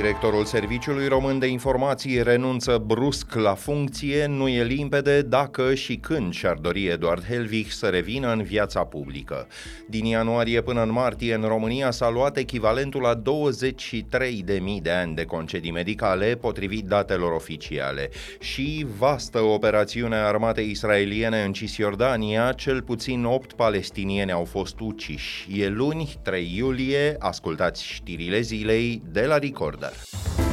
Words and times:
Directorul 0.00 0.44
Serviciului 0.44 1.08
Român 1.08 1.38
de 1.38 1.46
Informații 1.46 2.22
renunță 2.22 2.82
brusc 2.86 3.34
la 3.34 3.54
funcție, 3.54 4.26
nu 4.26 4.48
e 4.48 4.64
limpede 4.64 5.22
dacă 5.22 5.74
și 5.74 5.96
când 5.96 6.32
și-ar 6.32 6.56
dori 6.56 6.86
Eduard 6.86 7.24
Helvig 7.24 7.70
să 7.70 7.86
revină 7.86 8.32
în 8.32 8.42
viața 8.42 8.84
publică. 8.84 9.46
Din 9.88 10.04
ianuarie 10.04 10.60
până 10.60 10.82
în 10.82 10.92
martie, 10.92 11.34
în 11.34 11.42
România 11.42 11.90
s-a 11.90 12.10
luat 12.10 12.36
echivalentul 12.36 13.00
la 13.00 13.22
23.000 13.22 14.82
de 14.82 14.90
ani 14.90 15.14
de 15.14 15.24
concedii 15.24 15.70
medicale, 15.70 16.34
potrivit 16.34 16.84
datelor 16.84 17.32
oficiale. 17.32 18.10
Și 18.40 18.86
vastă 18.98 19.40
operațiune 19.40 20.16
a 20.16 20.26
armatei 20.26 20.70
israeliene 20.70 21.42
în 21.42 21.52
Cisjordania, 21.52 22.52
cel 22.52 22.82
puțin 22.82 23.24
8 23.24 23.52
palestinieni 23.52 24.32
au 24.32 24.44
fost 24.44 24.80
uciși. 24.80 25.46
E 25.60 25.68
luni, 25.68 26.14
3 26.22 26.54
iulie, 26.56 27.16
ascultați 27.18 27.86
știrile 27.86 28.40
zilei 28.40 29.02
de 29.12 29.24
la 29.24 29.38
Record. 29.38 29.87
kadar. 29.88 30.47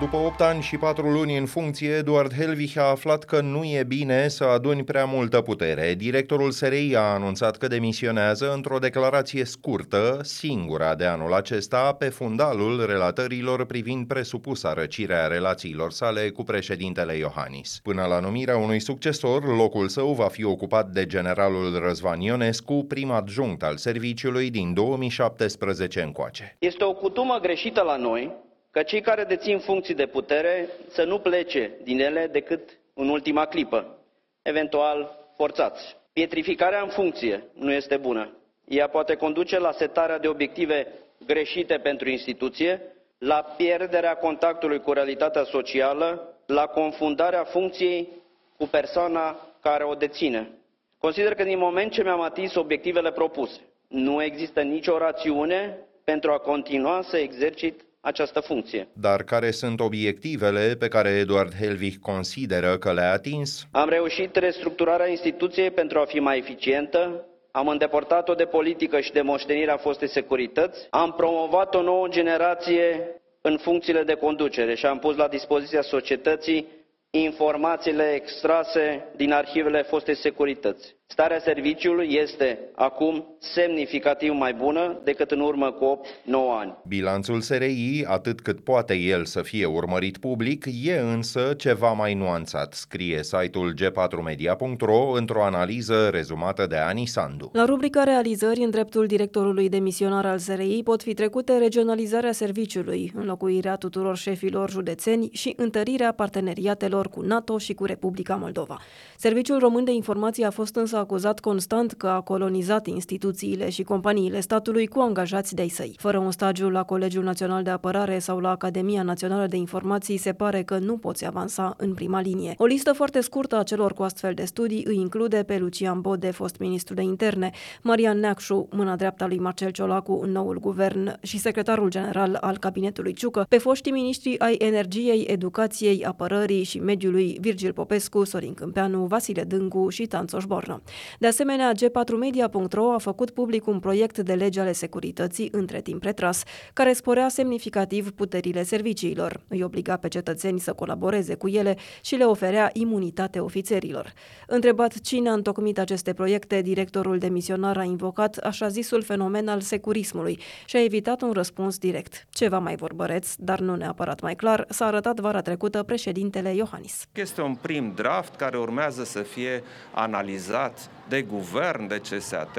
După 0.00 0.16
8 0.16 0.40
ani 0.40 0.62
și 0.62 0.76
4 0.76 1.08
luni 1.08 1.36
în 1.36 1.46
funcție, 1.46 1.88
Eduard 1.88 2.34
Helvich 2.34 2.76
a 2.76 2.90
aflat 2.90 3.24
că 3.24 3.40
nu 3.40 3.64
e 3.64 3.84
bine 3.86 4.28
să 4.28 4.44
aduni 4.44 4.84
prea 4.84 5.04
multă 5.04 5.40
putere. 5.40 5.94
Directorul 5.94 6.50
SRI 6.50 6.94
a 6.96 7.00
anunțat 7.00 7.56
că 7.56 7.66
demisionează 7.66 8.52
într-o 8.52 8.78
declarație 8.78 9.44
scurtă, 9.44 10.20
singura 10.22 10.94
de 10.94 11.04
anul 11.04 11.34
acesta, 11.34 11.92
pe 11.92 12.08
fundalul 12.08 12.86
relatărilor 12.86 13.66
privind 13.66 14.06
presupusa 14.06 14.72
răcirea 14.72 15.26
relațiilor 15.26 15.90
sale 15.90 16.30
cu 16.30 16.42
președintele 16.42 17.16
Iohannis. 17.16 17.80
Până 17.82 18.04
la 18.04 18.20
numirea 18.20 18.56
unui 18.56 18.80
succesor, 18.80 19.56
locul 19.56 19.88
său 19.88 20.12
va 20.12 20.28
fi 20.28 20.44
ocupat 20.44 20.88
de 20.88 21.06
generalul 21.06 21.78
Răzvan 21.78 22.20
Ionescu, 22.20 22.84
prim 22.88 23.10
adjunct 23.10 23.62
al 23.62 23.76
serviciului 23.76 24.50
din 24.50 24.74
2017 24.74 26.02
încoace. 26.02 26.56
Este 26.58 26.84
o 26.84 26.92
cutumă 26.92 27.38
greșită 27.42 27.82
la 27.82 27.96
noi 27.96 28.46
ca 28.70 28.82
cei 28.82 29.00
care 29.00 29.24
dețin 29.24 29.58
funcții 29.58 29.94
de 29.94 30.06
putere 30.06 30.68
să 30.88 31.04
nu 31.04 31.18
plece 31.18 31.78
din 31.82 32.00
ele 32.00 32.26
decât 32.26 32.78
în 32.94 33.08
ultima 33.08 33.46
clipă, 33.46 33.98
eventual 34.42 35.18
forțați. 35.36 35.96
Pietrificarea 36.12 36.82
în 36.82 36.88
funcție 36.88 37.44
nu 37.52 37.72
este 37.72 37.96
bună. 37.96 38.32
Ea 38.64 38.88
poate 38.88 39.14
conduce 39.14 39.58
la 39.58 39.72
setarea 39.72 40.18
de 40.18 40.28
obiective 40.28 40.86
greșite 41.26 41.78
pentru 41.78 42.08
instituție, 42.08 42.82
la 43.18 43.42
pierderea 43.56 44.14
contactului 44.14 44.80
cu 44.80 44.92
realitatea 44.92 45.44
socială, 45.44 46.34
la 46.46 46.66
confundarea 46.66 47.44
funcției 47.44 48.08
cu 48.56 48.66
persoana 48.66 49.40
care 49.60 49.84
o 49.84 49.94
deține. 49.94 50.50
Consider 50.98 51.34
că 51.34 51.42
din 51.42 51.58
moment 51.58 51.92
ce 51.92 52.02
mi-am 52.02 52.20
atins 52.20 52.54
obiectivele 52.54 53.12
propuse, 53.12 53.60
nu 53.88 54.22
există 54.22 54.60
nicio 54.60 54.98
rațiune 54.98 55.78
pentru 56.04 56.32
a 56.32 56.38
continua 56.38 57.02
să 57.02 57.16
exercit 57.16 57.80
această 58.08 58.40
funcție. 58.40 58.88
Dar 58.92 59.22
care 59.22 59.50
sunt 59.50 59.80
obiectivele 59.80 60.76
pe 60.78 60.88
care 60.88 61.08
Eduard 61.08 61.52
Helvig 61.60 61.98
consideră 61.98 62.78
că 62.78 62.92
le-a 62.92 63.12
atins? 63.12 63.66
Am 63.70 63.88
reușit 63.88 64.36
restructurarea 64.36 65.08
instituției 65.08 65.70
pentru 65.70 65.98
a 65.98 66.04
fi 66.04 66.18
mai 66.18 66.38
eficientă, 66.38 67.26
am 67.50 67.68
îndepărtat-o 67.68 68.34
de 68.34 68.44
politică 68.44 69.00
și 69.00 69.12
de 69.12 69.20
moștenirea 69.20 69.76
fostei 69.76 70.08
securități, 70.08 70.86
am 70.90 71.12
promovat 71.12 71.74
o 71.74 71.82
nouă 71.82 72.08
generație 72.08 73.08
în 73.40 73.56
funcțiile 73.56 74.02
de 74.02 74.14
conducere 74.14 74.74
și 74.74 74.86
am 74.86 74.98
pus 74.98 75.16
la 75.16 75.28
dispoziția 75.28 75.82
societății 75.82 76.68
informațiile 77.10 78.12
extrase 78.14 79.04
din 79.16 79.32
arhivele 79.32 79.82
fostei 79.82 80.16
securități. 80.16 80.97
Starea 81.10 81.38
serviciului 81.38 82.08
este 82.10 82.58
acum 82.74 83.36
semnificativ 83.38 84.32
mai 84.32 84.54
bună 84.54 85.00
decât 85.04 85.30
în 85.30 85.40
urmă 85.40 85.70
cu 85.70 86.00
8-9 86.04 86.30
ani. 86.60 86.76
Bilanțul 86.86 87.40
SRI, 87.40 88.04
atât 88.06 88.40
cât 88.40 88.60
poate 88.60 88.94
el 88.94 89.24
să 89.24 89.42
fie 89.42 89.66
urmărit 89.66 90.18
public, 90.18 90.64
e 90.84 90.98
însă 90.98 91.54
ceva 91.56 91.92
mai 91.92 92.14
nuanțat, 92.14 92.72
scrie 92.72 93.22
site-ul 93.22 93.74
g4media.ro 93.74 95.10
într-o 95.10 95.42
analiză 95.42 96.08
rezumată 96.08 96.66
de 96.66 96.76
Ani 96.76 97.06
Sandu. 97.06 97.50
La 97.52 97.64
rubrica 97.64 98.02
realizări 98.02 98.60
în 98.60 98.70
dreptul 98.70 99.06
directorului 99.06 99.68
demisionar 99.68 100.26
al 100.26 100.38
SRI 100.38 100.82
pot 100.82 101.02
fi 101.02 101.14
trecute 101.14 101.58
regionalizarea 101.58 102.32
serviciului, 102.32 103.12
înlocuirea 103.14 103.76
tuturor 103.76 104.16
șefilor 104.16 104.70
județeni 104.70 105.28
și 105.32 105.52
întărirea 105.56 106.12
parteneriatelor 106.12 107.08
cu 107.08 107.20
NATO 107.20 107.58
și 107.58 107.74
cu 107.74 107.84
Republica 107.84 108.34
Moldova. 108.34 108.78
Serviciul 109.16 109.58
Român 109.58 109.84
de 109.84 109.92
Informații 109.92 110.44
a 110.44 110.50
fost 110.50 110.76
însă 110.76 110.96
acuzat 110.98 111.40
constant 111.40 111.92
că 111.92 112.06
a 112.06 112.20
colonizat 112.20 112.86
instituțiile 112.86 113.70
și 113.70 113.82
companiile 113.82 114.40
statului 114.40 114.86
cu 114.86 115.00
angajați 115.00 115.54
de-ai 115.54 115.68
săi. 115.68 115.94
Fără 115.98 116.18
un 116.18 116.30
stagiu 116.30 116.68
la 116.68 116.82
Colegiul 116.82 117.24
Național 117.24 117.62
de 117.62 117.70
Apărare 117.70 118.18
sau 118.18 118.38
la 118.38 118.50
Academia 118.50 119.02
Națională 119.02 119.46
de 119.46 119.56
Informații, 119.56 120.16
se 120.16 120.32
pare 120.32 120.62
că 120.62 120.78
nu 120.78 120.96
poți 120.96 121.26
avansa 121.26 121.74
în 121.76 121.94
prima 121.94 122.20
linie. 122.20 122.54
O 122.56 122.64
listă 122.64 122.92
foarte 122.92 123.20
scurtă 123.20 123.58
a 123.58 123.62
celor 123.62 123.92
cu 123.92 124.02
astfel 124.02 124.34
de 124.34 124.44
studii 124.44 124.84
îi 124.86 124.96
include 124.96 125.42
pe 125.42 125.58
Lucian 125.58 126.00
Bode, 126.00 126.30
fost 126.30 126.58
ministru 126.58 126.94
de 126.94 127.02
interne, 127.02 127.50
Marian 127.82 128.18
Neacșu, 128.18 128.68
mâna 128.70 128.96
dreapta 128.96 129.26
lui 129.26 129.38
Marcel 129.38 129.70
Ciolacu 129.70 130.20
în 130.22 130.30
noul 130.30 130.60
guvern 130.60 131.18
și 131.22 131.38
secretarul 131.38 131.88
general 131.88 132.38
al 132.40 132.58
cabinetului 132.58 133.12
Ciucă, 133.12 133.46
pe 133.48 133.58
foștii 133.58 133.92
miniștri 133.92 134.38
ai 134.38 134.54
energiei, 134.54 135.24
educației, 135.28 136.04
apărării 136.04 136.62
și 136.62 136.78
mediului 136.78 137.38
Virgil 137.40 137.72
Popescu, 137.72 138.24
Sorin 138.24 138.54
Câmpeanu, 138.54 139.04
Vasile 139.04 139.42
Dângu 139.42 139.88
și 139.88 140.06
Tanțoș 140.06 140.44
Bornă. 140.44 140.82
De 141.18 141.26
asemenea, 141.26 141.72
G4media.ro 141.72 142.92
a 142.92 142.98
făcut 142.98 143.30
public 143.30 143.66
un 143.66 143.80
proiect 143.80 144.18
de 144.18 144.34
lege 144.34 144.60
ale 144.60 144.72
securității 144.72 145.48
între 145.52 145.80
timp 145.80 146.02
retras, 146.02 146.42
care 146.72 146.92
sporea 146.92 147.28
semnificativ 147.28 148.10
puterile 148.10 148.62
serviciilor, 148.62 149.40
îi 149.48 149.62
obliga 149.62 149.96
pe 149.96 150.08
cetățeni 150.08 150.60
să 150.60 150.72
colaboreze 150.72 151.34
cu 151.34 151.48
ele 151.48 151.76
și 152.00 152.14
le 152.14 152.24
oferea 152.24 152.70
imunitate 152.72 153.40
ofițerilor. 153.40 154.12
Întrebat 154.46 155.00
cine 155.00 155.28
a 155.28 155.32
întocmit 155.32 155.78
aceste 155.78 156.12
proiecte, 156.12 156.62
directorul 156.62 157.18
demisionar 157.18 157.76
a 157.76 157.82
invocat 157.82 158.36
așa 158.36 158.68
zisul 158.68 159.02
fenomen 159.02 159.48
al 159.48 159.60
securismului 159.60 160.38
și 160.64 160.76
a 160.76 160.84
evitat 160.84 161.22
un 161.22 161.32
răspuns 161.32 161.78
direct. 161.78 162.26
Ceva 162.30 162.58
mai 162.58 162.76
vorbăreț, 162.76 163.34
dar 163.36 163.60
nu 163.60 163.76
neapărat 163.76 164.20
mai 164.20 164.34
clar, 164.34 164.66
s-a 164.68 164.86
arătat 164.86 165.20
vara 165.20 165.40
trecută 165.40 165.82
președintele 165.82 166.54
Iohannis. 166.54 167.06
Este 167.12 167.40
un 167.40 167.54
prim 167.54 167.92
draft 167.94 168.34
care 168.34 168.58
urmează 168.58 169.04
să 169.04 169.22
fie 169.22 169.62
analizat 169.94 170.77
de 171.08 171.22
guvern, 171.22 171.86
de 171.86 172.00
CSAT, 172.00 172.52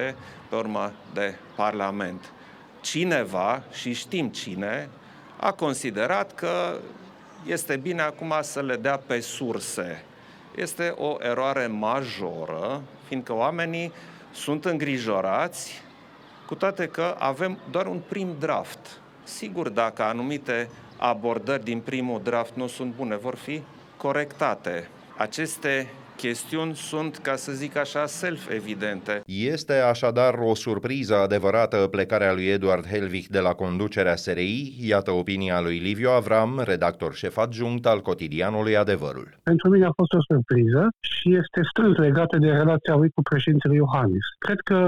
pe 0.49 0.55
urmă 0.55 0.91
de 1.13 1.35
Parlament. 1.55 2.31
Cineva, 2.81 3.63
și 3.71 3.93
știm 3.93 4.27
cine, 4.29 4.89
a 5.39 5.51
considerat 5.51 6.33
că 6.33 6.77
este 7.45 7.77
bine 7.77 8.01
acum 8.01 8.33
să 8.41 8.61
le 8.61 8.75
dea 8.75 8.97
pe 8.97 9.19
surse. 9.19 10.03
Este 10.55 10.93
o 10.97 11.15
eroare 11.19 11.67
majoră, 11.67 12.81
fiindcă 13.07 13.33
oamenii 13.33 13.91
sunt 14.31 14.65
îngrijorați, 14.65 15.81
cu 16.45 16.55
toate 16.55 16.87
că 16.87 17.15
avem 17.17 17.57
doar 17.71 17.85
un 17.85 18.01
prim 18.07 18.35
draft. 18.39 19.01
Sigur, 19.23 19.69
dacă 19.69 20.03
anumite 20.03 20.69
abordări 20.97 21.63
din 21.63 21.79
primul 21.79 22.21
draft 22.23 22.55
nu 22.55 22.67
sunt 22.67 22.93
bune, 22.95 23.15
vor 23.15 23.35
fi 23.35 23.61
corectate. 23.97 24.89
Aceste 25.17 25.87
chestiuni 26.21 26.75
sunt, 26.75 27.17
ca 27.17 27.35
să 27.35 27.51
zic 27.51 27.77
așa, 27.77 28.05
self-evidente. 28.05 29.21
Este 29.25 29.73
așadar 29.73 30.33
o 30.51 30.55
surpriză 30.55 31.15
adevărată 31.15 31.77
plecarea 31.91 32.33
lui 32.33 32.47
Eduard 32.47 32.85
Helvig 32.85 33.25
de 33.27 33.39
la 33.39 33.53
conducerea 33.53 34.15
SRI? 34.15 34.75
Iată 34.87 35.11
opinia 35.11 35.61
lui 35.61 35.77
Liviu 35.77 36.09
Avram, 36.09 36.61
redactor 36.65 37.13
șef 37.13 37.37
adjunct 37.37 37.85
al 37.85 38.01
cotidianului 38.01 38.77
Adevărul. 38.77 39.27
Pentru 39.43 39.69
mine 39.69 39.85
a 39.85 39.91
fost 39.95 40.13
o 40.13 40.21
surpriză 40.21 40.87
și 40.99 41.27
este 41.41 41.59
strâns 41.69 41.97
legată 41.97 42.37
de 42.37 42.49
relația 42.49 42.95
lui 42.95 43.09
cu 43.09 43.21
președintele 43.21 43.73
Iohannis. 43.73 44.25
Cred 44.45 44.59
că 44.59 44.79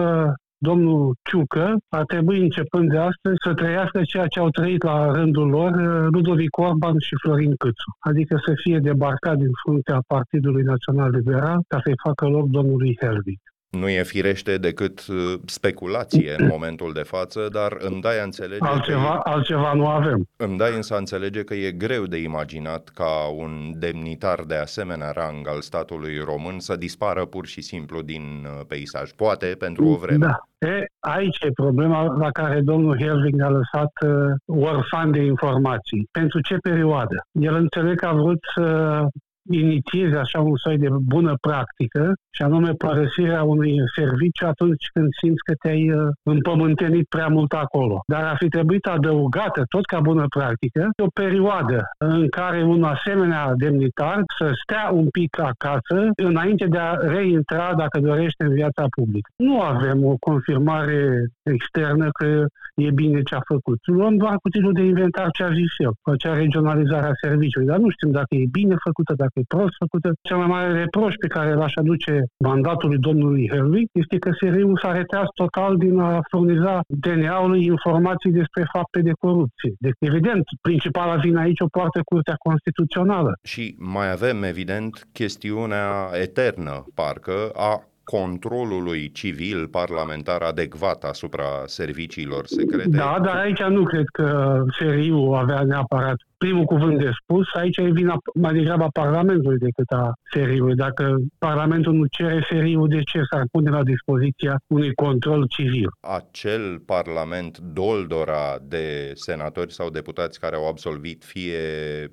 domnul 0.69 1.15
Ciucă 1.29 1.77
ar 1.89 2.05
trebui 2.05 2.39
începând 2.41 2.89
de 2.89 2.97
astăzi 2.97 3.43
să 3.45 3.53
trăiască 3.53 4.01
ceea 4.03 4.27
ce 4.27 4.39
au 4.39 4.49
trăit 4.49 4.83
la 4.83 5.11
rândul 5.11 5.47
lor 5.49 5.71
uh, 5.71 6.07
Ludovic 6.11 6.57
Orban 6.57 6.95
și 6.99 7.15
Florin 7.21 7.55
Câțu. 7.55 7.89
Adică 7.99 8.35
să 8.45 8.53
fie 8.63 8.79
debarcat 8.79 9.37
din 9.37 9.51
fruntea 9.63 9.99
Partidului 10.07 10.63
Național 10.63 11.09
Liberal 11.17 11.59
ca 11.67 11.79
să-i 11.83 12.01
facă 12.03 12.25
loc 12.27 12.45
domnului 12.49 12.97
Helvig. 13.01 13.39
Nu 13.79 13.89
e 13.89 14.03
firește 14.03 14.57
decât 14.57 15.05
uh, 15.07 15.39
speculație 15.45 16.35
în 16.37 16.47
momentul 16.47 16.93
de 16.93 17.01
față, 17.01 17.47
dar 17.51 17.77
îmi 17.79 18.01
dai 18.01 18.19
a 18.19 18.23
înțelege... 18.23 18.65
Altceva, 18.65 19.17
că 19.17 19.29
e, 19.29 19.31
altceva 19.31 19.73
nu 19.73 19.87
avem. 19.87 20.27
Îmi 20.35 20.57
dai 20.57 20.75
însă 20.75 20.93
a 20.93 20.97
înțelege 20.97 21.43
că 21.43 21.53
e 21.53 21.71
greu 21.71 22.03
de 22.05 22.17
imaginat 22.17 22.89
ca 22.93 23.29
un 23.35 23.71
demnitar 23.79 24.39
de 24.47 24.55
asemenea 24.55 25.11
rang 25.11 25.47
al 25.47 25.61
statului 25.61 26.17
român 26.25 26.59
să 26.59 26.75
dispară 26.75 27.25
pur 27.25 27.45
și 27.45 27.61
simplu 27.61 28.01
din 28.01 28.21
uh, 28.21 28.65
peisaj. 28.67 29.11
Poate 29.11 29.55
pentru 29.59 29.85
o 29.85 29.95
vreme. 29.95 30.25
Da. 30.25 30.67
E, 30.67 30.85
aici 30.99 31.39
e 31.41 31.51
problema 31.51 32.03
la 32.03 32.31
care 32.31 32.61
domnul 32.61 32.97
Helving 32.99 33.41
a 33.41 33.49
lăsat 33.49 33.91
uh, 34.05 34.61
orfan 34.65 35.11
de 35.11 35.23
informații. 35.23 36.07
Pentru 36.11 36.41
ce 36.41 36.55
perioadă? 36.57 37.25
El 37.31 37.55
înțeleg 37.55 37.99
că 37.99 38.05
a 38.05 38.13
vrut 38.13 38.39
să 38.55 39.05
inițieze 39.49 40.17
așa 40.17 40.39
un 40.39 40.55
soi 40.55 40.77
de 40.77 40.89
bună 40.91 41.33
practică, 41.41 42.13
și 42.33 42.41
anume 42.41 42.71
părăsirea 42.71 43.43
unui 43.43 43.75
serviciu 43.95 44.45
atunci 44.45 44.85
când 44.93 45.07
simți 45.21 45.43
că 45.43 45.53
te-ai 45.61 45.91
uh, 45.91 46.07
împământenit 46.23 47.07
prea 47.07 47.27
mult 47.27 47.51
acolo. 47.53 47.99
Dar 48.07 48.23
ar 48.23 48.35
fi 48.39 48.47
trebuit 48.47 48.85
adăugată, 48.85 49.63
tot 49.69 49.85
ca 49.85 49.99
bună 49.99 50.25
practică, 50.29 50.89
o 51.03 51.07
perioadă 51.13 51.81
în 51.97 52.29
care 52.29 52.63
un 52.63 52.83
asemenea 52.83 53.53
demnitar 53.55 54.21
să 54.37 54.51
stea 54.63 54.89
un 54.93 55.07
pic 55.09 55.39
acasă 55.39 56.09
înainte 56.15 56.65
de 56.65 56.77
a 56.77 56.93
reintra, 56.93 57.73
dacă 57.77 57.99
dorește, 57.99 58.43
în 58.43 58.53
viața 58.53 58.85
publică. 58.95 59.29
Nu 59.37 59.61
avem 59.61 60.05
o 60.05 60.15
confirmare 60.19 61.25
externă 61.43 62.09
că 62.19 62.45
e 62.75 62.91
bine 62.91 63.21
ce 63.21 63.35
a 63.35 63.41
făcut. 63.53 63.79
Luăm 63.85 64.15
doar 64.17 64.35
cu 64.41 64.49
titlul 64.49 64.73
de 64.73 64.81
inventar 64.81 65.29
ce 65.31 65.43
a 65.43 65.51
zis 65.53 65.71
eu, 65.77 65.93
cu 66.01 66.09
acea 66.09 66.33
regionalizare 66.33 67.07
a 67.07 67.21
serviciului, 67.27 67.67
dar 67.67 67.77
nu 67.77 67.89
știm 67.89 68.11
dacă 68.11 68.35
e 68.35 68.45
bine 68.51 68.75
făcută, 68.87 69.13
dacă 69.17 69.30
e 69.39 69.41
prost 69.47 69.75
făcută. 69.77 70.13
Cel 70.21 70.37
mai 70.37 70.47
mare 70.47 70.71
reproș 70.79 71.13
pe 71.19 71.27
care 71.27 71.53
l-aș 71.53 71.73
aduce 71.75 72.23
mandatului 72.37 72.97
domnului 72.97 73.49
Herwig 73.49 73.87
este 73.91 74.17
că 74.17 74.29
SRI-ul 74.39 74.79
s-a 74.81 74.91
retras 74.91 75.27
total 75.35 75.77
din 75.77 75.99
a 75.99 76.19
furniza 76.29 76.79
DNA-ului 76.87 77.65
informații 77.65 78.31
despre 78.31 78.63
fapte 78.73 78.99
de 79.01 79.11
corupție. 79.19 79.71
Deci, 79.79 79.95
evident, 79.99 80.43
principala 80.61 81.15
vine 81.15 81.39
aici 81.39 81.59
o 81.59 81.65
poartă 81.71 81.99
Curtea 82.03 82.35
Constituțională. 82.37 83.31
Și 83.43 83.75
mai 83.79 84.11
avem, 84.11 84.43
evident, 84.43 85.07
chestiunea 85.11 86.09
eternă, 86.13 86.85
parcă, 86.95 87.49
a 87.53 87.83
controlului 88.03 89.11
civil 89.11 89.67
parlamentar 89.67 90.41
adecvat 90.41 91.03
asupra 91.03 91.43
serviciilor 91.65 92.45
secrete. 92.45 92.97
Da, 92.97 93.19
dar 93.23 93.35
aici 93.35 93.63
nu 93.63 93.83
cred 93.83 94.05
că 94.11 94.61
SRI-ul 94.79 95.35
avea 95.35 95.61
neapărat 95.63 96.15
primul 96.43 96.65
cuvânt 96.65 96.97
de 96.99 97.09
spus. 97.21 97.47
Aici 97.53 97.77
e 97.77 97.91
vina 97.91 98.15
mai 98.33 98.53
degrabă 98.53 98.83
a 98.83 98.99
Parlamentului 99.03 99.57
decât 99.57 99.89
a 99.91 100.11
SRI-ului. 100.31 100.75
Dacă 100.75 101.15
Parlamentul 101.37 101.93
nu 101.93 102.05
cere 102.05 102.45
SRI-ul, 102.49 102.87
de 102.87 103.01
ce 103.01 103.19
s-ar 103.29 103.43
pune 103.51 103.69
la 103.69 103.83
dispoziția 103.83 104.55
unui 104.67 104.93
control 104.93 105.47
civil? 105.47 105.89
Acel 105.99 106.79
Parlament 106.79 107.57
doldora 107.57 108.59
de 108.61 109.11
senatori 109.13 109.73
sau 109.73 109.89
deputați 109.89 110.39
care 110.39 110.55
au 110.55 110.67
absolvit 110.67 111.23
fie 111.23 111.61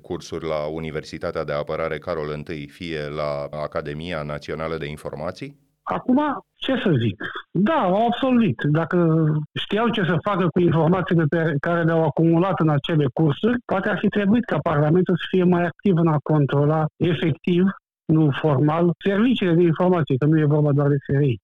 cursuri 0.01 0.45
la 0.45 0.65
Universitatea 0.65 1.43
de 1.43 1.53
Apărare 1.53 1.97
Carol 1.97 2.43
I, 2.47 2.67
fie 2.67 2.99
la 3.15 3.47
Academia 3.63 4.21
Națională 4.23 4.77
de 4.77 4.87
Informații? 4.89 5.68
Acum, 5.97 6.19
ce 6.55 6.73
să 6.83 6.91
zic? 6.99 7.23
Da, 7.51 7.73
au 7.73 8.05
absolvit. 8.05 8.61
Dacă 8.61 8.97
știau 9.53 9.87
ce 9.89 10.03
să 10.03 10.15
facă 10.23 10.47
cu 10.47 10.59
informațiile 10.59 11.23
pe 11.29 11.55
care 11.59 11.83
le-au 11.83 12.03
acumulat 12.03 12.59
în 12.59 12.69
acele 12.69 13.05
cursuri, 13.13 13.57
poate 13.65 13.89
ar 13.89 13.97
fi 13.97 14.07
trebuit 14.07 14.45
ca 14.45 14.57
Parlamentul 14.57 15.15
să 15.17 15.25
fie 15.29 15.43
mai 15.43 15.63
activ 15.63 15.95
în 15.97 16.07
a 16.07 16.17
controla 16.23 16.85
efectiv, 16.97 17.63
nu 18.05 18.29
formal, 18.41 18.91
serviciile 19.05 19.53
de 19.53 19.63
informație, 19.63 20.15
că 20.17 20.25
nu 20.25 20.39
e 20.39 20.45
vorba 20.45 20.71
doar 20.71 20.87
de 20.87 20.97
SRI. 21.05 21.39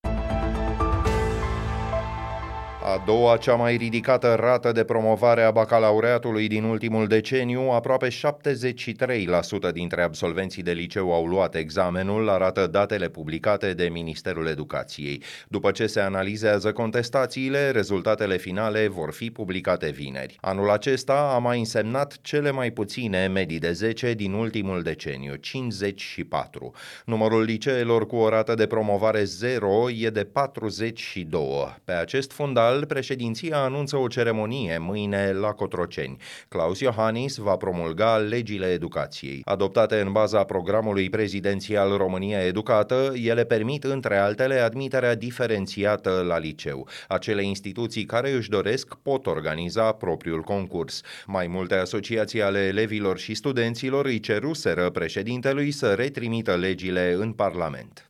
A 2.87 3.03
doua 3.05 3.37
cea 3.37 3.55
mai 3.55 3.75
ridicată 3.75 4.35
rată 4.39 4.71
de 4.71 4.83
promovare 4.83 5.43
a 5.43 5.51
bacalaureatului 5.51 6.47
din 6.47 6.63
ultimul 6.63 7.07
deceniu, 7.07 7.61
aproape 7.61 8.07
73% 8.07 9.71
dintre 9.73 10.01
absolvenții 10.01 10.63
de 10.63 10.71
liceu 10.71 11.13
au 11.13 11.25
luat 11.25 11.55
examenul, 11.55 12.29
arată 12.29 12.67
datele 12.67 13.09
publicate 13.09 13.73
de 13.73 13.89
Ministerul 13.91 14.47
Educației. 14.47 15.23
După 15.47 15.71
ce 15.71 15.87
se 15.87 15.99
analizează 15.99 16.71
contestațiile, 16.71 17.69
rezultatele 17.69 18.37
finale 18.37 18.87
vor 18.87 19.11
fi 19.11 19.31
publicate 19.31 19.89
vineri. 19.89 20.37
Anul 20.41 20.69
acesta 20.69 21.31
a 21.35 21.37
mai 21.37 21.59
însemnat 21.59 22.17
cele 22.21 22.51
mai 22.51 22.71
puține 22.71 23.27
medii 23.27 23.59
de 23.59 23.71
10 23.71 24.13
din 24.13 24.31
ultimul 24.33 24.81
deceniu, 24.81 25.35
54. 25.35 26.71
Numărul 27.05 27.43
liceelor 27.43 28.05
cu 28.05 28.15
o 28.15 28.29
rată 28.29 28.53
de 28.53 28.65
promovare 28.65 29.23
0 29.23 29.89
e 29.89 30.09
de 30.09 30.23
42. 30.23 31.77
Pe 31.83 31.91
acest 31.91 32.31
fundal, 32.31 32.73
final, 32.75 32.85
președinția 32.85 33.57
anunță 33.57 33.97
o 33.97 34.07
ceremonie 34.07 34.77
mâine 34.77 35.31
la 35.31 35.51
Cotroceni. 35.51 36.17
Claus 36.47 36.79
Iohannis 36.79 37.35
va 37.35 37.55
promulga 37.55 38.17
legile 38.17 38.65
educației. 38.65 39.41
Adoptate 39.45 39.99
în 39.99 40.11
baza 40.11 40.43
programului 40.43 41.09
prezidențial 41.09 41.97
România 41.97 42.45
Educată, 42.45 43.13
ele 43.23 43.43
permit, 43.43 43.83
între 43.83 44.17
altele, 44.17 44.59
admiterea 44.59 45.15
diferențiată 45.15 46.23
la 46.27 46.37
liceu. 46.37 46.87
Acele 47.07 47.43
instituții 47.43 48.05
care 48.05 48.31
își 48.31 48.49
doresc 48.49 48.95
pot 49.01 49.25
organiza 49.25 49.91
propriul 49.91 50.41
concurs. 50.41 51.01
Mai 51.25 51.47
multe 51.47 51.75
asociații 51.75 52.41
ale 52.41 52.59
elevilor 52.59 53.17
și 53.17 53.33
studenților 53.33 54.05
îi 54.05 54.19
ceruseră 54.19 54.89
președintelui 54.89 55.71
să 55.71 55.93
retrimită 55.93 56.55
legile 56.55 57.15
în 57.19 57.31
Parlament. 57.31 58.09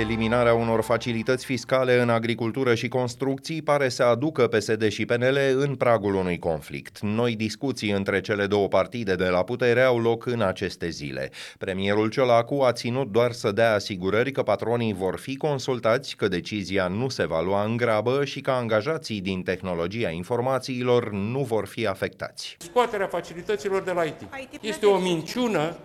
Eliminarea 0.00 0.54
unor 0.54 0.82
facilități 0.82 1.44
fiscale 1.44 2.00
în 2.00 2.10
agricultură 2.10 2.74
și 2.74 2.88
construcții 2.88 3.62
pare 3.62 3.88
să 3.88 4.02
aducă 4.02 4.46
PSD 4.46 4.88
și 4.88 5.04
PNL 5.04 5.38
în 5.56 5.74
pragul 5.74 6.14
unui 6.14 6.38
conflict. 6.38 7.00
Noi 7.00 7.36
discuții 7.36 7.90
între 7.90 8.20
cele 8.20 8.46
două 8.46 8.68
partide 8.68 9.14
de 9.14 9.28
la 9.28 9.42
putere 9.42 9.82
au 9.82 9.98
loc 9.98 10.26
în 10.26 10.40
aceste 10.40 10.88
zile. 10.88 11.30
Premierul 11.58 12.08
Ciolacu 12.08 12.60
a 12.60 12.72
ținut 12.72 13.10
doar 13.10 13.32
să 13.32 13.52
dea 13.52 13.74
asigurări 13.74 14.32
că 14.32 14.42
patronii 14.42 14.92
vor 14.92 15.18
fi 15.18 15.36
consultați, 15.36 16.16
că 16.16 16.28
decizia 16.28 16.88
nu 16.88 17.08
se 17.08 17.26
va 17.26 17.40
lua 17.40 17.64
în 17.64 17.76
grabă 17.76 18.24
și 18.24 18.40
că 18.40 18.50
angajații 18.50 19.20
din 19.20 19.42
tehnologia 19.42 20.10
informațiilor 20.10 21.12
nu 21.12 21.40
vor 21.40 21.66
fi 21.66 21.86
afectați. 21.86 22.56
Scoaterea 22.58 23.06
facilităților 23.06 23.82
de 23.82 23.92
la 23.92 24.02
IT 24.02 24.20
este 24.60 24.86
o 24.86 24.98
minciună 24.98 25.76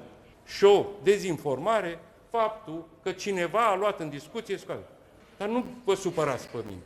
și 0.45 0.63
o 0.63 0.85
dezinformare 1.03 1.99
faptul 2.37 2.85
că 3.03 3.11
cineva 3.11 3.65
a 3.65 3.75
luat 3.75 3.99
în 3.99 4.09
discuție 4.09 4.57
scoate. 4.57 4.83
Dar 5.37 5.47
nu 5.47 5.65
vă 5.83 5.95
supărați 5.95 6.47
pe 6.47 6.57
mine. 6.65 6.81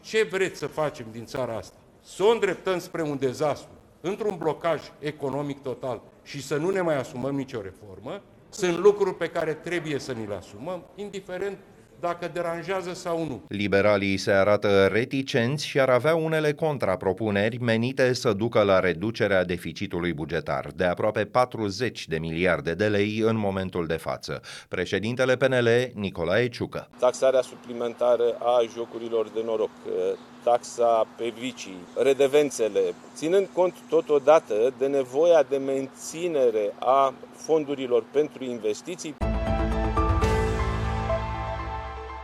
Ce 0.00 0.22
vreți 0.22 0.58
să 0.58 0.66
facem 0.66 1.06
din 1.10 1.24
țara 1.24 1.56
asta? 1.56 1.76
Să 2.02 2.22
o 2.22 2.30
îndreptăm 2.30 2.78
spre 2.78 3.02
un 3.02 3.18
dezastru, 3.18 3.70
într-un 4.00 4.36
blocaj 4.36 4.80
economic 4.98 5.62
total 5.62 6.00
și 6.22 6.42
să 6.42 6.56
nu 6.56 6.70
ne 6.70 6.80
mai 6.80 6.98
asumăm 6.98 7.34
nicio 7.34 7.60
reformă, 7.60 8.22
sunt 8.48 8.78
lucruri 8.78 9.14
pe 9.14 9.28
care 9.28 9.54
trebuie 9.54 9.98
să 9.98 10.12
ni 10.12 10.26
le 10.26 10.34
asumăm, 10.34 10.82
indiferent 10.94 11.58
dacă 12.02 12.30
deranjează 12.32 12.94
sau 12.94 13.24
nu. 13.24 13.42
Liberalii 13.48 14.16
se 14.16 14.30
arată 14.30 14.86
reticenți 14.86 15.66
și 15.66 15.80
ar 15.80 15.88
avea 15.88 16.14
unele 16.14 16.52
contrapropuneri 16.52 17.58
menite 17.58 18.12
să 18.12 18.32
ducă 18.32 18.62
la 18.62 18.80
reducerea 18.80 19.44
deficitului 19.44 20.12
bugetar 20.12 20.70
de 20.74 20.84
aproape 20.84 21.24
40 21.24 22.08
de 22.08 22.18
miliarde 22.18 22.74
de 22.74 22.86
lei 22.86 23.18
în 23.18 23.36
momentul 23.36 23.86
de 23.86 23.96
față. 23.96 24.40
Președintele 24.68 25.36
PNL, 25.36 25.68
Nicolae 25.94 26.48
Ciucă. 26.48 26.88
Taxarea 26.98 27.40
suplimentară 27.40 28.36
a 28.38 28.60
jocurilor 28.74 29.28
de 29.28 29.40
noroc, 29.44 29.70
taxa 30.42 31.06
pe 31.16 31.32
vicii, 31.38 31.78
redevențele, 32.02 32.80
ținând 33.14 33.48
cont 33.52 33.74
totodată 33.88 34.54
de 34.78 34.86
nevoia 34.86 35.42
de 35.48 35.56
menținere 35.56 36.74
a 36.78 37.14
fondurilor 37.36 38.04
pentru 38.12 38.44
investiții. 38.44 39.14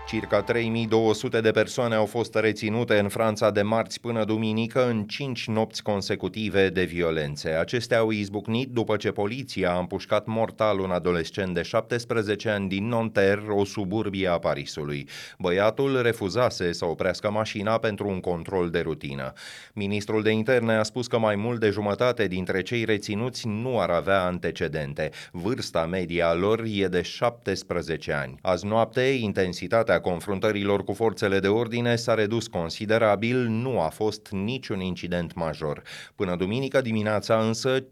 Circa 0.08 0.42
3200 0.42 1.40
de 1.40 1.50
persoane 1.50 1.94
au 1.94 2.06
fost 2.06 2.34
reținute 2.34 2.98
în 2.98 3.08
Franța 3.08 3.50
de 3.50 3.62
marți 3.62 4.00
până 4.00 4.24
duminică 4.24 4.88
în 4.88 5.04
5 5.04 5.46
nopți 5.46 5.82
consecutive 5.82 6.68
de 6.68 6.84
violențe. 6.84 7.48
Acestea 7.50 7.98
au 7.98 8.10
izbucnit 8.10 8.68
după 8.68 8.96
ce 8.96 9.10
poliția 9.10 9.72
a 9.72 9.78
împușcat 9.78 10.26
mortal 10.26 10.78
un 10.78 10.90
adolescent 10.90 11.54
de 11.54 11.62
17 11.62 12.48
ani 12.48 12.68
din 12.68 12.88
Nanterre, 12.88 13.50
o 13.50 13.64
suburbie 13.64 14.28
a 14.28 14.38
Parisului. 14.38 15.08
Băiatul 15.38 16.02
refuzase 16.02 16.72
să 16.72 16.84
oprească 16.84 17.30
mașina 17.30 17.78
pentru 17.78 18.08
un 18.08 18.20
control 18.20 18.70
de 18.70 18.80
rutină. 18.80 19.32
Ministrul 19.72 20.22
de 20.22 20.30
interne 20.30 20.72
a 20.72 20.82
spus 20.82 21.06
că 21.06 21.18
mai 21.18 21.36
mult 21.36 21.60
de 21.60 21.70
jumătate 21.70 22.26
dintre 22.26 22.62
cei 22.62 22.84
reținuți 22.84 23.46
nu 23.46 23.80
ar 23.80 23.90
avea 23.90 24.24
antecedente. 24.24 25.10
Vârsta 25.32 25.86
media 25.86 26.34
lor 26.34 26.62
e 26.66 26.86
de 26.86 27.02
17 27.02 28.12
ani. 28.12 28.38
Azi 28.42 28.66
noapte, 28.66 29.00
intensitatea 29.00 29.96
confruntărilor 30.00 30.84
cu 30.84 30.92
forțele 30.92 31.38
de 31.38 31.48
ordine 31.48 31.96
s-a 31.96 32.14
redus 32.14 32.46
considerabil, 32.46 33.36
nu 33.36 33.80
a 33.80 33.88
fost 33.88 34.28
niciun 34.30 34.80
incident 34.80 35.34
major. 35.34 35.82
Până 36.14 36.36
duminică 36.36 36.80
dimineața 36.80 37.40
însă, 37.40 37.80
5.000 37.80 37.86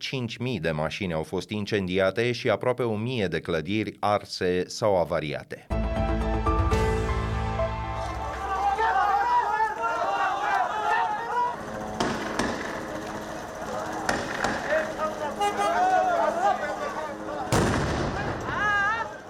de 0.61 0.71
mașini 0.71 1.13
au 1.13 1.23
fost 1.23 1.51
incendiate 1.51 2.33
și 2.33 2.51
aproape 2.51 2.83
1.000 3.23 3.29
de 3.29 3.41
clădiri 3.41 3.97
arse 4.01 4.65
sau 4.67 4.97
avariate. 4.97 5.67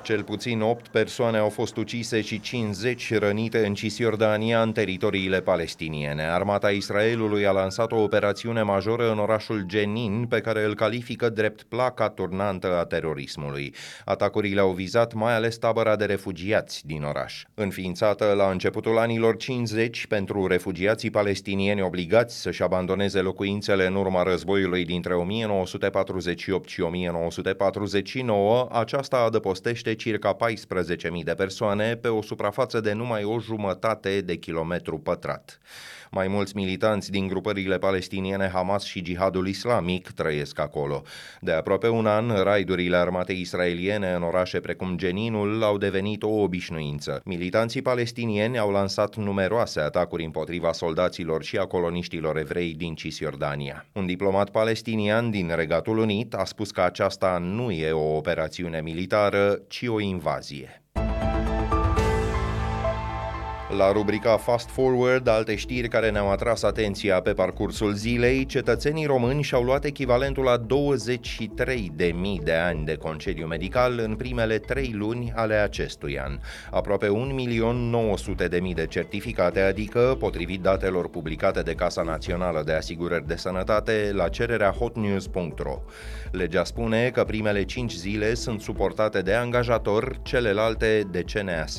Cel 0.06 0.22
puțin 0.22 0.60
8 0.60 0.88
persoane 0.88 1.38
au 1.38 1.48
fost 1.48 1.76
ucise 1.76 2.20
și 2.20 2.40
50 2.40 3.14
rănite 3.14 3.66
în 3.66 3.75
Cisjordania, 3.75 4.62
în 4.62 4.72
teritoriile 4.72 5.40
palestiniene. 5.40 6.22
Armata 6.22 6.70
Israelului 6.70 7.46
a 7.46 7.50
lansat 7.50 7.92
o 7.92 8.02
operațiune 8.02 8.62
majoră 8.62 9.10
în 9.10 9.18
orașul 9.18 9.66
Jenin, 9.70 10.26
pe 10.28 10.40
care 10.40 10.64
îl 10.64 10.75
califică 10.75 11.28
drept 11.28 11.62
placa 11.62 12.08
turnantă 12.08 12.78
a 12.78 12.84
terorismului. 12.84 13.75
Atacurile 14.04 14.60
au 14.60 14.72
vizat 14.72 15.12
mai 15.12 15.34
ales 15.34 15.56
tabăra 15.56 15.96
de 15.96 16.04
refugiați 16.04 16.86
din 16.86 17.02
oraș. 17.02 17.42
Înființată 17.54 18.32
la 18.36 18.50
începutul 18.50 18.98
anilor 18.98 19.36
50 19.36 20.06
pentru 20.06 20.46
refugiații 20.46 21.10
palestinieni 21.10 21.82
obligați 21.82 22.40
să-și 22.40 22.62
abandoneze 22.62 23.20
locuințele 23.20 23.86
în 23.86 23.94
urma 23.94 24.22
războiului 24.22 24.84
dintre 24.84 25.14
1948 25.14 26.68
și 26.68 26.80
1949, 26.80 28.68
aceasta 28.72 29.16
adăpostește 29.16 29.94
circa 29.97 30.37
14.000 30.37 31.23
de 31.25 31.35
persoane 31.35 31.97
pe 31.97 32.09
o 32.09 32.23
suprafață 32.23 32.81
de 32.81 32.93
numai 32.93 33.25
o 33.25 33.38
jumătate 33.38 34.21
de 34.21 34.37
kilometru 34.37 34.99
pătrat. 34.99 35.59
Mai 36.16 36.28
mulți 36.28 36.56
militanți 36.56 37.11
din 37.11 37.26
grupările 37.26 37.78
palestiniene 37.78 38.50
Hamas 38.52 38.85
și 38.85 39.04
Jihadul 39.04 39.49
Islamic 39.49 40.11
trăiesc 40.11 40.58
acolo. 40.58 41.02
De 41.40 41.52
aproape 41.52 41.88
un 41.88 42.06
an, 42.06 42.42
raidurile 42.42 42.96
armatei 42.96 43.40
israeliene 43.40 44.12
în 44.12 44.23
orașe 44.23 44.61
precum 44.61 44.96
Geninul 44.96 45.62
au 45.62 45.78
devenit 45.78 46.23
o 46.23 46.28
obișnuință. 46.28 47.20
Militanții 47.25 47.82
palestinieni 47.82 48.58
au 48.58 48.70
lansat 48.70 49.16
numeroase 49.16 49.80
atacuri 49.80 50.25
împotriva 50.25 50.73
soldaților 50.73 51.42
și 51.42 51.56
a 51.56 51.64
coloniștilor 51.64 52.37
evrei 52.37 52.75
din 52.75 52.94
Cisjordania. 52.94 53.87
Un 53.92 54.06
diplomat 54.06 54.50
palestinian 54.50 55.30
din 55.30 55.52
Regatul 55.54 55.99
Unit 55.99 56.35
a 56.35 56.44
spus 56.44 56.70
că 56.70 56.80
aceasta 56.80 57.38
nu 57.38 57.70
e 57.70 57.92
o 57.92 58.16
operațiune 58.16 58.80
militară, 58.80 59.61
ci 59.68 59.85
o 59.87 60.00
invazie. 60.00 60.80
La 63.70 63.92
rubrica 63.92 64.37
Fast 64.37 64.70
Forward, 64.70 65.28
alte 65.28 65.56
știri 65.56 65.88
care 65.88 66.11
ne-au 66.11 66.30
atras 66.30 66.62
atenția 66.62 67.20
pe 67.20 67.32
parcursul 67.32 67.92
zilei, 67.92 68.46
cetățenii 68.46 69.06
români 69.06 69.42
și-au 69.42 69.62
luat 69.62 69.85
echivalentul 69.85 70.44
la 70.44 70.58
23.000 70.58 70.64
de 72.42 72.52
ani 72.52 72.85
de 72.85 72.96
concediu 72.96 73.46
medical 73.46 73.99
în 73.99 74.14
primele 74.14 74.58
trei 74.58 74.92
luni 74.94 75.32
ale 75.35 75.54
acestui 75.54 76.18
an. 76.18 76.38
Aproape 76.70 77.06
1.900.000 77.06 78.75
de 78.75 78.87
certificate, 78.87 79.61
adică, 79.61 80.16
potrivit 80.18 80.61
datelor 80.61 81.08
publicate 81.08 81.61
de 81.61 81.75
Casa 81.75 82.02
Națională 82.02 82.62
de 82.64 82.73
Asigurări 82.73 83.26
de 83.26 83.37
Sănătate, 83.37 84.11
la 84.14 84.28
cererea 84.28 84.70
hotnews.ro. 84.70 85.82
Legea 86.30 86.64
spune 86.64 87.11
că 87.11 87.25
primele 87.25 87.64
5 87.64 87.92
zile 87.92 88.35
sunt 88.35 88.61
suportate 88.61 89.20
de 89.20 89.32
angajator, 89.32 90.18
celelalte 90.23 91.02
de 91.11 91.25
CNAS. 91.32 91.78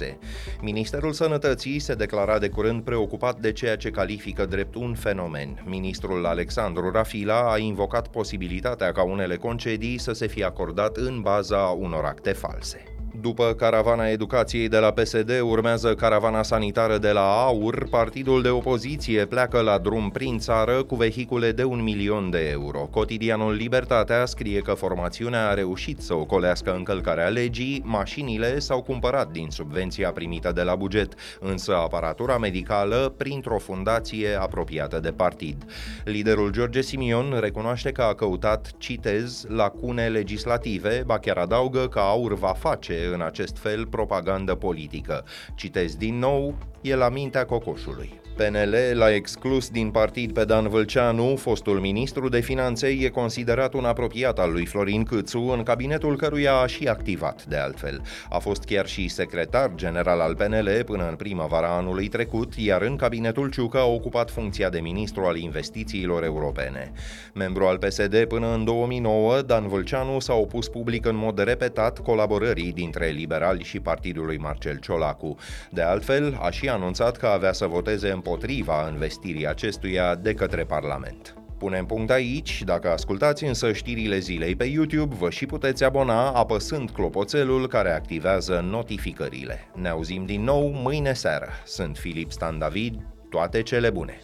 Ministerul 0.61 1.11
Sănătății 1.11 1.76
se 1.79 1.93
declara 1.93 2.39
de 2.39 2.49
curând 2.49 2.83
preocupat 2.83 3.39
de 3.39 3.51
ceea 3.51 3.75
ce 3.75 3.89
califică 3.89 4.45
drept 4.45 4.75
un 4.75 4.93
fenomen. 4.93 5.63
Ministrul 5.65 6.25
Alexandru 6.25 6.91
Rafila 6.91 7.51
a 7.51 7.57
invocat 7.57 8.07
posibilitatea 8.07 8.91
ca 8.91 9.03
unele 9.03 9.35
concedii 9.35 9.97
să 9.97 10.13
se 10.13 10.27
fie 10.27 10.45
acordat 10.45 10.97
în 10.97 11.21
baza 11.21 11.57
unor 11.57 12.03
acte 12.03 12.31
false. 12.31 12.96
După 13.21 13.53
caravana 13.53 14.09
educației 14.09 14.67
de 14.67 14.77
la 14.77 14.91
PSD, 14.91 15.39
urmează 15.41 15.95
caravana 15.95 16.43
sanitară 16.43 16.97
de 16.97 17.11
la 17.11 17.45
AUR. 17.45 17.87
Partidul 17.89 18.41
de 18.41 18.49
opoziție 18.49 19.25
pleacă 19.25 19.59
la 19.61 19.77
drum 19.77 20.09
prin 20.09 20.37
țară 20.39 20.83
cu 20.83 20.95
vehicule 20.95 21.51
de 21.51 21.63
un 21.63 21.83
milion 21.83 22.29
de 22.29 22.49
euro. 22.49 22.79
Cotidianul 22.79 23.53
Libertatea 23.53 24.25
scrie 24.25 24.59
că 24.59 24.73
formațiunea 24.73 25.47
a 25.47 25.53
reușit 25.53 26.01
să 26.01 26.13
ocolească 26.13 26.73
încălcarea 26.73 27.27
legii, 27.27 27.81
mașinile 27.85 28.59
s-au 28.59 28.81
cumpărat 28.81 29.31
din 29.31 29.47
subvenția 29.49 30.11
primită 30.11 30.51
de 30.51 30.61
la 30.61 30.75
buget, 30.75 31.13
însă 31.39 31.75
aparatura 31.75 32.37
medicală 32.37 33.13
printr-o 33.17 33.57
fundație 33.57 34.39
apropiată 34.39 34.99
de 34.99 35.11
partid. 35.11 35.65
Liderul 36.03 36.51
George 36.51 36.81
Simion 36.81 37.37
recunoaște 37.39 37.91
că 37.91 38.01
a 38.01 38.13
căutat, 38.13 38.71
citez, 38.77 39.45
lacune 39.47 40.07
legislative, 40.07 41.03
ba 41.05 41.19
chiar 41.19 41.37
adaugă 41.37 41.87
că 41.87 41.99
AUR 41.99 42.33
va 42.33 42.53
face 42.59 43.05
în 43.13 43.21
acest 43.21 43.57
fel 43.57 43.87
propagandă 43.87 44.55
politică. 44.55 45.25
Citez 45.55 45.95
din 45.95 46.19
nou, 46.19 46.55
e 46.81 46.95
la 46.95 47.09
mintea 47.09 47.45
cocoșului. 47.45 48.21
PNL 48.37 48.75
l-a 48.93 49.13
exclus 49.13 49.69
din 49.69 49.89
partid 49.89 50.33
pe 50.33 50.45
Dan 50.45 50.67
Vâlceanu, 50.67 51.35
fostul 51.35 51.79
ministru 51.79 52.29
de 52.29 52.39
finanțe, 52.39 52.87
e 52.87 53.09
considerat 53.09 53.73
un 53.73 53.85
apropiat 53.85 54.39
al 54.39 54.51
lui 54.51 54.65
Florin 54.65 55.03
Câțu, 55.03 55.39
în 55.39 55.63
cabinetul 55.63 56.17
căruia 56.17 56.53
a 56.53 56.65
și 56.65 56.87
activat, 56.87 57.45
de 57.45 57.55
altfel. 57.55 58.01
A 58.29 58.37
fost 58.37 58.63
chiar 58.63 58.87
și 58.87 59.07
secretar 59.07 59.71
general 59.75 60.19
al 60.19 60.35
PNL 60.35 60.83
până 60.85 61.07
în 61.09 61.15
primăvara 61.15 61.75
anului 61.77 62.07
trecut, 62.07 62.53
iar 62.55 62.81
în 62.81 62.95
cabinetul 62.95 63.49
Ciucă 63.49 63.77
a 63.77 63.85
ocupat 63.85 64.29
funcția 64.29 64.69
de 64.69 64.79
ministru 64.79 65.23
al 65.23 65.37
investițiilor 65.37 66.23
europene. 66.23 66.91
Membru 67.33 67.65
al 67.65 67.77
PSD 67.77 68.25
până 68.25 68.53
în 68.53 68.63
2009, 68.63 69.41
Dan 69.41 69.67
Vâlceanu 69.67 70.19
s-a 70.19 70.33
opus 70.33 70.67
public 70.67 71.05
în 71.05 71.15
mod 71.15 71.43
repetat 71.43 71.99
colaborării 71.99 72.73
dintre 72.73 73.07
liberali 73.07 73.63
și 73.63 73.79
partidul 73.79 74.25
lui 74.25 74.37
Marcel 74.37 74.77
Ciolacu. 74.77 75.37
De 75.69 75.81
altfel, 75.81 76.37
a 76.41 76.49
și 76.49 76.69
anunțat 76.69 77.17
că 77.17 77.25
avea 77.25 77.53
să 77.53 77.65
voteze 77.65 78.09
în 78.09 78.25
împotriva 78.27 78.89
investirii 78.91 79.47
acestuia 79.47 80.15
de 80.15 80.33
către 80.33 80.63
Parlament. 80.65 81.35
Punem 81.57 81.85
punct 81.85 82.09
aici, 82.09 82.61
dacă 82.63 82.91
ascultați 82.91 83.43
însă 83.43 83.73
știrile 83.73 84.19
zilei 84.19 84.55
pe 84.55 84.63
YouTube, 84.63 85.15
vă 85.15 85.29
și 85.29 85.45
puteți 85.45 85.83
abona 85.83 86.31
apăsând 86.31 86.89
clopoțelul 86.89 87.67
care 87.67 87.91
activează 87.91 88.65
notificările. 88.69 89.71
Ne 89.75 89.89
auzim 89.89 90.25
din 90.25 90.43
nou 90.43 90.69
mâine 90.69 91.13
seară. 91.13 91.47
Sunt 91.65 91.97
Filip 91.97 92.31
Stan 92.31 92.59
David, 92.59 92.95
toate 93.29 93.61
cele 93.61 93.89
bune! 93.89 94.21